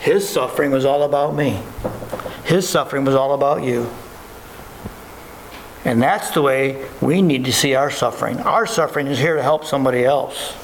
[0.00, 1.62] His suffering was all about me.
[2.44, 3.88] His suffering was all about you.
[5.84, 8.40] And that's the way we need to see our suffering.
[8.40, 10.54] Our suffering is here to help somebody else.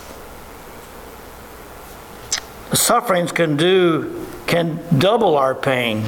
[2.72, 6.04] Sufferings can do can double our pain.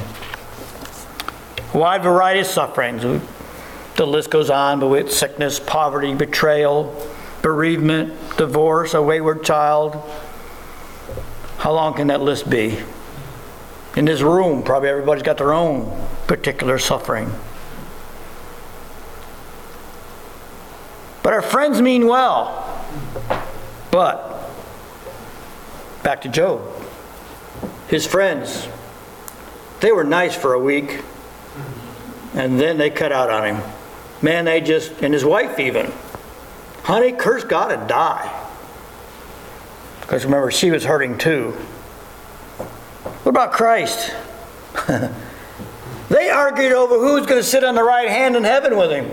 [1.73, 3.03] Wide variety of sufferings.
[3.95, 7.07] The list goes on, but with sickness, poverty, betrayal,
[7.41, 9.95] bereavement, divorce, a wayward child.
[11.57, 12.79] How long can that list be?
[13.95, 17.31] In this room, probably everybody's got their own particular suffering.
[21.23, 22.85] But our friends mean well.
[23.91, 24.30] But,
[26.03, 26.61] back to Job.
[27.87, 28.67] His friends,
[29.79, 31.01] they were nice for a week,
[32.33, 33.71] and then they cut out on him.
[34.21, 35.91] Man, they just, and his wife even.
[36.83, 38.37] Honey, curse God and die.
[40.01, 41.51] Because remember, she was hurting too.
[43.23, 44.13] What about Christ?
[46.09, 49.09] they argued over who's going to sit on the right hand in heaven with him.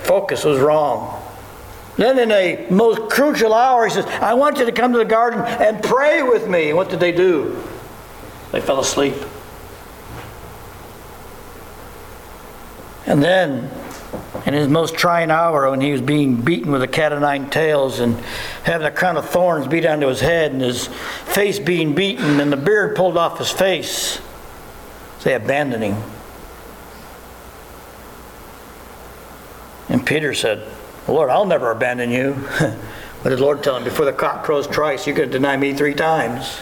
[0.00, 1.17] Focus was wrong.
[1.98, 5.04] Then, in a most crucial hour, he says, I want you to come to the
[5.04, 6.72] garden and pray with me.
[6.72, 7.60] What did they do?
[8.52, 9.16] They fell asleep.
[13.04, 13.68] And then
[14.46, 17.50] in his most trying hour when he was being beaten with a cat o' nine
[17.50, 18.16] tails and
[18.62, 22.52] having a crown of thorns beat onto his head and his face being beaten and
[22.52, 24.20] the beard pulled off his face.
[25.24, 26.02] They abandoned him.
[29.88, 30.77] And Peter said,
[31.08, 32.32] Lord, I'll never abandon you.
[32.34, 33.84] what did the Lord tell him?
[33.84, 36.60] Before the cock crows twice, you're going to deny me three times.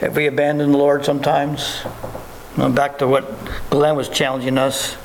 [0.00, 1.82] Have we abandoned the Lord sometimes?
[2.56, 3.32] back to what
[3.70, 4.96] Glenn was challenging us.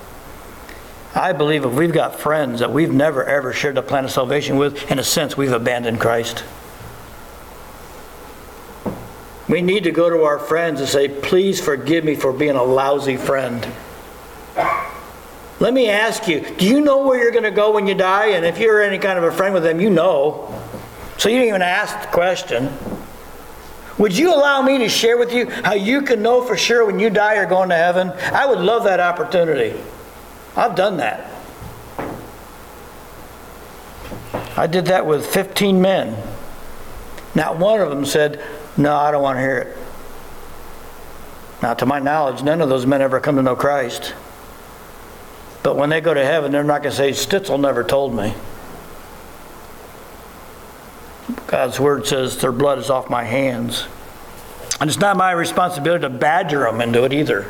[1.14, 4.58] I believe if we've got friends that we've never ever shared the plan of salvation
[4.58, 6.44] with, in a sense, we've abandoned Christ.
[9.48, 12.64] We need to go to our friends and say, please forgive me for being a
[12.64, 13.68] lousy friend.
[15.64, 18.32] Let me ask you, do you know where you're going to go when you die?
[18.32, 20.62] And if you're any kind of a friend with them, you know.
[21.18, 22.70] So you don't even ask the question.
[23.98, 27.00] Would you allow me to share with you how you can know for sure when
[27.00, 28.10] you die you're going to heaven?
[28.10, 29.74] I would love that opportunity.
[30.58, 31.32] I've done that.
[34.58, 36.22] I did that with 15 men.
[37.36, 38.44] Not one of them said,
[38.76, 39.78] No, I don't want to hear it.
[41.62, 44.14] Now, to my knowledge, none of those men ever come to know Christ.
[45.64, 48.34] But when they go to heaven, they're not going to say, Stitzel never told me.
[51.48, 53.88] God's word says their blood is off my hands.
[54.82, 57.50] And it's not my responsibility to badger them into it either.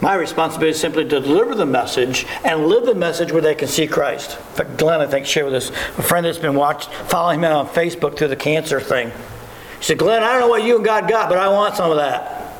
[0.00, 3.68] My responsibility is simply to deliver the message and live the message where they can
[3.68, 4.38] see Christ.
[4.38, 7.68] Fact, Glenn, I think, shared with us a friend that's been watching, following me on
[7.68, 9.10] Facebook through the cancer thing.
[9.78, 11.90] He said, Glenn, I don't know what you and God got, but I want some
[11.90, 12.54] of that.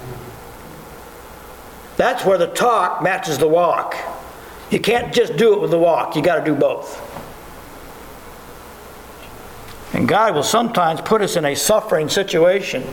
[1.97, 3.97] That's where the talk matches the walk.
[4.71, 7.07] You can't just do it with the walk, you got to do both.
[9.93, 12.85] And God will sometimes put us in a suffering situation.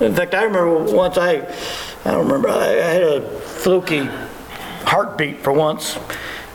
[0.00, 1.46] In fact, I remember once I,
[2.04, 4.08] I don't remember, I had a fluky
[4.84, 5.98] heartbeat for once.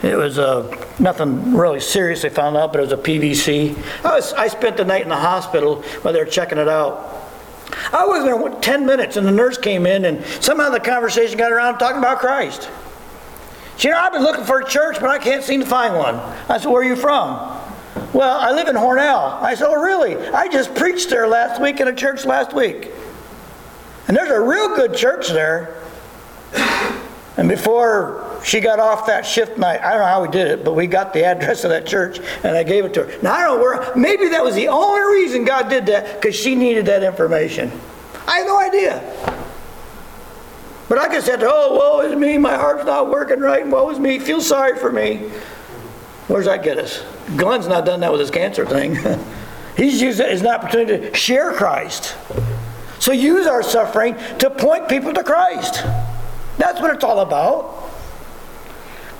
[0.03, 3.75] It was uh, nothing really serious, they found out, but it was a PVC.
[4.03, 7.23] I, was, I spent the night in the hospital while they were checking it out.
[7.91, 11.51] I was there 10 minutes, and the nurse came in, and somehow the conversation got
[11.51, 12.69] around talking about Christ.
[13.77, 16.15] She said, I've been looking for a church, but I can't seem to find one.
[16.49, 17.61] I said, Where are you from?
[18.13, 19.41] Well, I live in Hornell.
[19.41, 20.15] I said, Oh, really?
[20.15, 22.91] I just preached there last week in a church last week.
[24.07, 25.81] And there's a real good church there.
[27.37, 30.63] And before she got off that shift night, I don't know how we did it,
[30.63, 33.21] but we got the address of that church and I gave it to her.
[33.21, 36.33] Now, I don't know where, maybe that was the only reason God did that because
[36.33, 37.73] she needed that information.
[38.25, 39.34] I have no idea.
[40.87, 43.99] But I just said, oh, woe is me, my heart's not working right, woe is
[43.99, 45.31] me, feel sorry for me.
[46.27, 47.03] Where's that get us?
[47.35, 48.95] Glenn's not done that with his cancer thing.
[49.77, 52.15] He's used it as an opportunity to share Christ.
[52.99, 55.83] So use our suffering to point people to Christ.
[56.57, 57.89] That's what it's all about.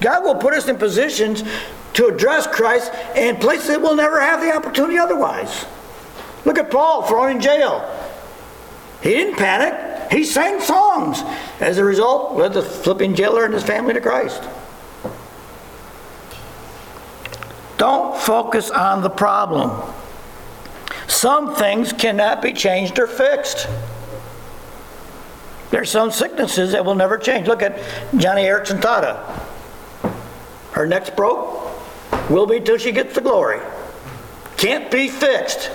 [0.01, 1.43] God will put us in positions
[1.93, 5.65] to address Christ in places that we'll never have the opportunity otherwise.
[6.45, 7.81] Look at Paul thrown in jail.
[9.05, 10.11] He didn't panic.
[10.11, 11.21] He sang songs.
[11.59, 14.41] As a result, led the Philippian jailer and his family to Christ.
[17.77, 19.79] Don't focus on the problem.
[21.05, 23.67] Some things cannot be changed or fixed.
[25.69, 27.45] There's some sicknesses that will never change.
[27.45, 27.77] Look at
[28.11, 29.19] Joni Eareckson Tada.
[30.71, 31.69] Her neck's broke,
[32.31, 33.59] will be till she gets the glory.
[34.57, 35.69] Can't be fixed.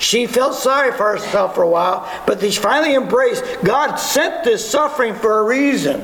[0.00, 4.68] She felt sorry for herself for a while, but she finally embraced God sent this
[4.68, 6.00] suffering for a reason.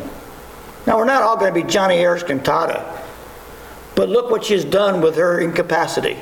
[0.87, 2.85] Now, we're not all going to be Joni Eareckson Tada.
[3.95, 6.19] But look what she's done with her incapacity.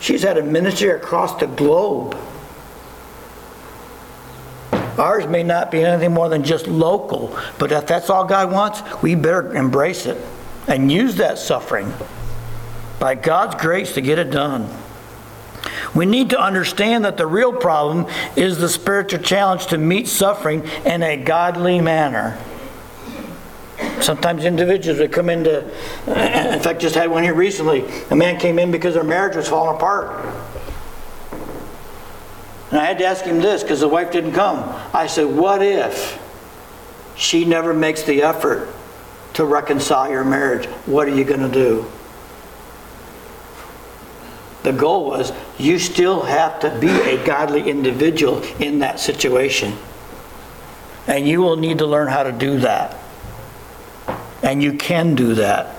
[0.00, 2.14] She's had a ministry across the globe.
[4.98, 8.82] Ours may not be anything more than just local, but if that's all God wants,
[9.00, 10.18] we better embrace it
[10.66, 11.90] and use that suffering
[12.98, 14.68] by God's grace to get it done.
[15.94, 20.64] We need to understand that the real problem is the spiritual challenge to meet suffering
[20.84, 22.38] in a godly manner.
[24.00, 25.62] Sometimes individuals would come into,
[26.06, 27.84] in fact, just had one here recently.
[28.10, 30.24] A man came in because their marriage was falling apart.
[32.70, 34.74] And I had to ask him this because the wife didn't come.
[34.92, 36.20] I said, What if
[37.16, 38.68] she never makes the effort
[39.34, 40.66] to reconcile your marriage?
[40.86, 41.90] What are you going to do?
[44.62, 49.74] The goal was you still have to be a godly individual in that situation.
[51.06, 52.96] And you will need to learn how to do that.
[54.42, 55.74] And you can do that.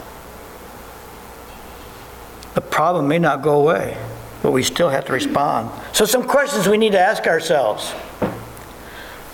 [2.56, 3.98] The problem may not go away,
[4.42, 5.70] but we still have to respond.
[5.94, 7.94] So, some questions we need to ask ourselves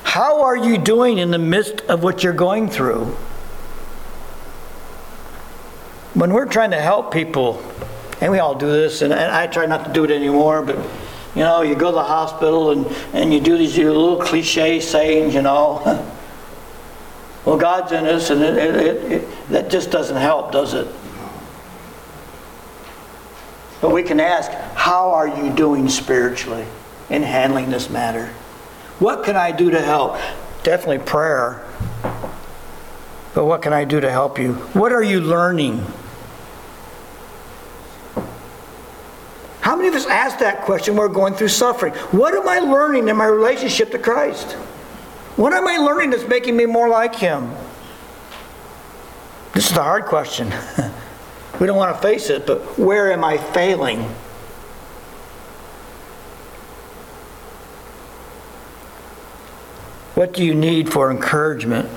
[0.03, 3.05] How are you doing in the midst of what you're going through?
[6.13, 7.63] When we're trying to help people,
[8.21, 10.77] and we all do this, and I try not to do it anymore, but
[11.35, 15.33] you know, you go to the hospital and, and you do these little cliche sayings,
[15.33, 16.11] you know.
[17.45, 20.87] Well, God's in us, and it, it, it, that just doesn't help, does it?
[23.81, 26.65] But we can ask, how are you doing spiritually
[27.11, 28.33] in handling this matter?
[28.97, 30.17] What can I do to help?
[30.63, 31.63] Definitely prayer.
[33.35, 34.53] But what can I do to help you?
[34.73, 35.85] What are you learning?
[39.75, 41.93] How many of us ask that question when we're going through suffering?
[42.11, 44.53] What am I learning in my relationship to Christ?
[45.35, 47.51] What am I learning that's making me more like Him?
[49.51, 50.47] This is the hard question.
[51.59, 54.03] we don't want to face it, but where am I failing?
[60.13, 61.89] What do you need for encouragement?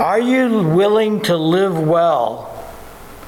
[0.00, 2.74] Are you willing to live well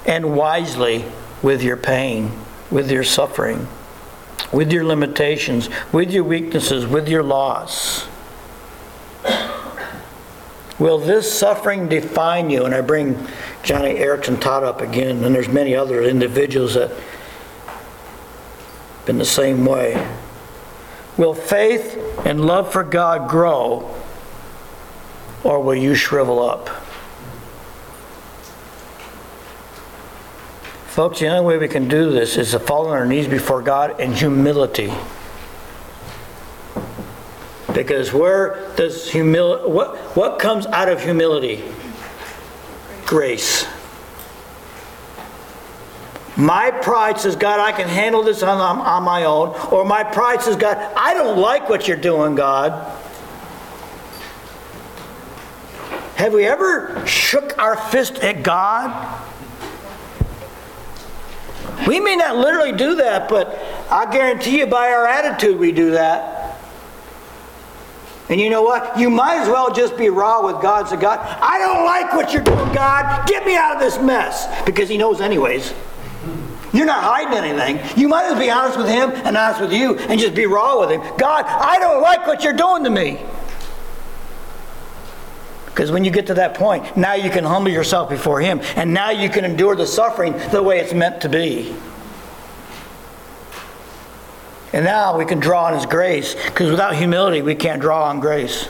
[0.04, 1.04] and wisely
[1.42, 2.32] with your pain,
[2.70, 3.68] with your suffering?
[4.52, 8.08] with your limitations, with your weaknesses, with your loss.
[10.78, 12.64] Will this suffering define you?
[12.64, 13.14] And I bring
[13.62, 16.92] Joni Eareckson Todd up again, and there's many other individuals that
[19.04, 20.06] been the same way.
[21.16, 23.94] Will faith and love for God grow,
[25.42, 26.70] or will you shrivel up?
[30.98, 33.62] Folks, the only way we can do this is to fall on our knees before
[33.62, 34.92] God in humility.
[37.72, 41.62] Because where does humility, what, what comes out of humility?
[43.06, 43.64] Grace.
[46.36, 49.50] My pride says, God, I can handle this on, on my own.
[49.70, 52.72] Or my pride says, God, I don't like what you're doing, God.
[56.16, 59.26] Have we ever shook our fist at God?
[61.88, 63.58] We may not literally do that, but
[63.90, 66.60] I guarantee you by our attitude we do that.
[68.28, 68.98] And you know what?
[68.98, 70.86] You might as well just be raw with God.
[70.86, 73.26] Say, God, I don't like what you're doing, God.
[73.26, 74.46] Get me out of this mess.
[74.66, 75.72] Because He knows, anyways.
[76.74, 77.98] You're not hiding anything.
[77.98, 80.44] You might as well be honest with him and honest with you and just be
[80.44, 81.00] raw with him.
[81.16, 83.18] God, I don't like what you're doing to me.
[85.78, 88.92] Because when you get to that point, now you can humble yourself before him and
[88.92, 91.72] now you can endure the suffering the way it's meant to be.
[94.72, 98.18] And now we can draw on his grace because without humility, we can't draw on
[98.18, 98.68] grace.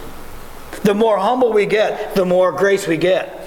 [0.85, 3.43] The more humble we get, the more grace we get.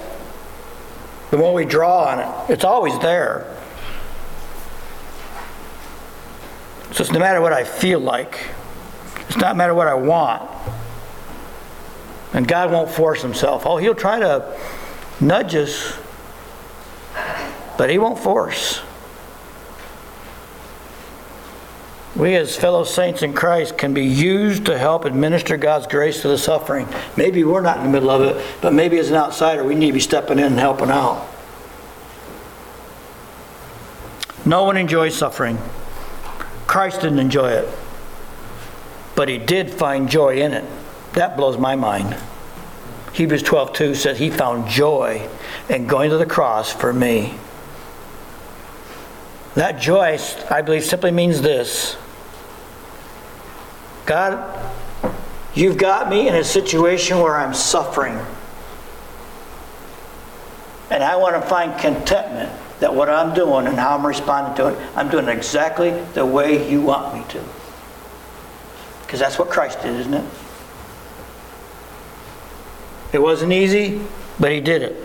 [1.30, 3.46] The more we draw on it, it's always there.
[6.90, 8.44] So it's no matter what I feel like.
[9.28, 10.50] It's not matter what I want.
[12.32, 13.66] And God won't force himself.
[13.66, 14.58] Oh, he'll try to
[15.20, 15.98] nudge us,
[17.76, 18.80] but he won't force.
[22.14, 26.28] We, as fellow saints in Christ, can be used to help administer God's grace to
[26.28, 26.86] the suffering.
[27.16, 29.88] Maybe we're not in the middle of it, but maybe as an outsider, we need
[29.88, 31.26] to be stepping in and helping out.
[34.44, 35.56] No one enjoys suffering.
[36.66, 37.68] Christ didn't enjoy it,
[39.14, 40.64] but he did find joy in it.
[41.14, 42.16] That blows my mind.
[43.12, 45.28] Hebrews 12:2 says he found joy
[45.68, 47.34] in going to the cross for me.
[49.54, 50.18] That joy,
[50.50, 51.96] I believe, simply means this
[54.06, 54.58] God,
[55.54, 58.18] you've got me in a situation where I'm suffering.
[60.90, 64.68] And I want to find contentment that what I'm doing and how I'm responding to
[64.68, 67.42] it, I'm doing exactly the way you want me to.
[69.02, 70.24] Because that's what Christ did, isn't it?
[73.12, 74.00] It wasn't easy,
[74.40, 74.96] but he did it.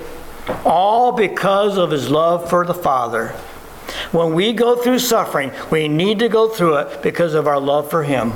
[0.65, 3.29] All because of his love for the Father.
[4.11, 7.89] When we go through suffering, we need to go through it because of our love
[7.89, 8.33] for him.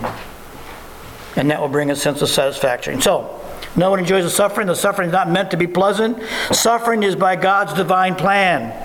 [1.36, 3.02] And that will bring a sense of satisfaction.
[3.02, 3.40] So,
[3.76, 4.68] no one enjoys the suffering.
[4.68, 6.22] The suffering is not meant to be pleasant.
[6.52, 8.76] Suffering is by God's divine plan.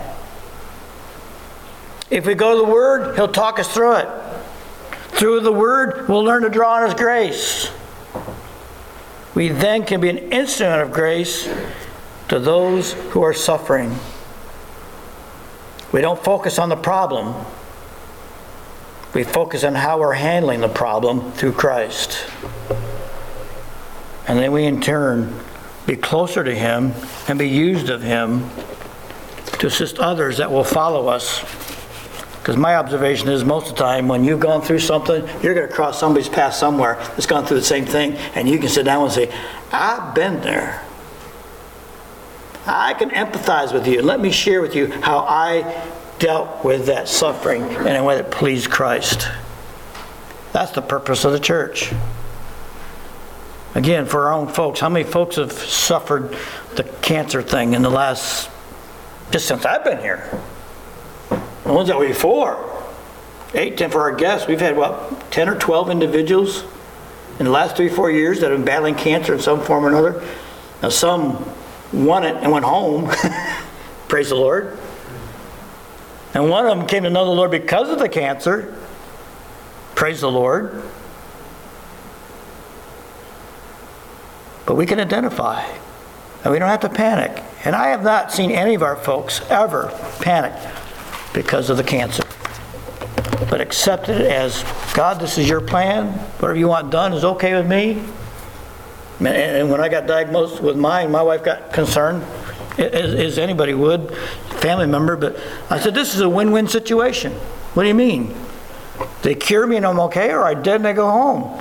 [2.09, 4.09] If we go to the Word, He'll talk us through it.
[5.09, 7.69] Through the Word, we'll learn to draw on His grace.
[9.37, 11.47] We then can be an instrument of grace
[12.29, 13.95] to those who are suffering.
[15.93, 17.45] We don't focus on the problem,
[19.13, 22.25] we focus on how we're handling the problem through Christ.
[24.27, 25.39] And then we, in turn,
[25.87, 26.95] be closer to Him
[27.29, 28.49] and be used of Him
[29.59, 31.41] to assist others that will follow us
[32.47, 35.67] because my observation is most of the time when you've gone through something, you're going
[35.67, 38.85] to cross somebody's path somewhere that's gone through the same thing, and you can sit
[38.85, 39.35] down and say,
[39.73, 40.81] I've been there.
[42.65, 44.01] I can empathize with you.
[44.01, 45.85] Let me share with you how I
[46.21, 49.29] dealt with that suffering in a way that pleased Christ.
[50.53, 51.93] That's the purpose of the church.
[53.75, 56.37] Again, for our own folks, how many folks have suffered
[56.77, 58.49] the cancer thing in the last,
[59.33, 60.31] just since I've been here?
[61.67, 62.85] The ones that were before.
[63.53, 64.47] Eight, ten for our guests.
[64.47, 66.65] We've had, what, 10 or 12 individuals
[67.41, 69.89] in the last three, four years that have been battling cancer in some form or
[69.89, 70.25] another.
[70.81, 71.45] Now, some
[71.93, 73.11] won it and went home.
[74.09, 74.79] Praise the Lord.
[76.35, 78.79] And one of them came to know the Lord because of the cancer.
[79.97, 80.83] Praise the Lord.
[84.67, 85.65] But we can identify.
[86.45, 87.43] And we don't have to panic.
[87.65, 89.91] And I have not seen any of our folks ever
[90.21, 90.53] panic
[91.37, 92.25] because of the cancer.
[93.51, 94.65] But accept it as
[94.95, 96.07] God, this is your plan.
[96.41, 98.03] Whatever you want done is okay with me.
[99.25, 102.25] And when I got diagnosed with mine, my wife got concerned,
[102.79, 104.17] as, anybody would,
[104.61, 105.15] family member.
[105.17, 105.39] But
[105.71, 107.33] I said, this is a win win situation.
[107.75, 108.35] What do you mean?
[109.23, 111.61] They cure me and I'm okay, or I dead and I go home.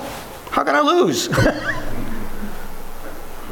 [0.52, 1.30] How can I lose?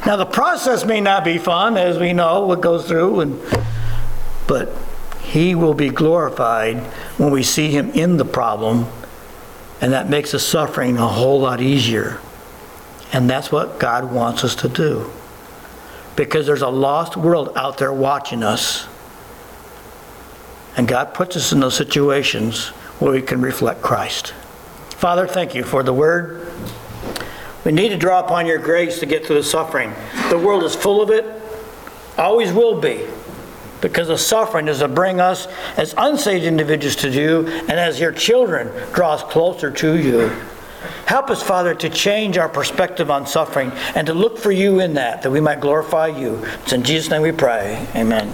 [0.06, 3.40] Now, the process may not be fun, as we know what goes through, and,
[4.46, 4.68] but
[5.24, 6.78] He will be glorified
[7.18, 8.86] when we see Him in the problem,
[9.80, 12.20] and that makes the suffering a whole lot easier.
[13.12, 15.10] And that's what God wants us to do.
[16.14, 18.86] Because there's a lost world out there watching us.
[20.76, 22.68] And God puts us in those situations
[22.98, 24.32] where we can reflect Christ.
[24.90, 26.52] Father, thank you for the word.
[27.64, 29.92] We need to draw upon your grace to get through the suffering.
[30.28, 31.24] The world is full of it,
[32.18, 33.06] always will be,
[33.84, 38.12] because the suffering is to bring us as unsaved individuals to you and as your
[38.12, 40.28] children draw us closer to you.
[41.04, 44.94] Help us, Father, to change our perspective on suffering and to look for you in
[44.94, 46.42] that, that we might glorify you.
[46.62, 47.86] It's in Jesus' name we pray.
[47.94, 48.32] Amen.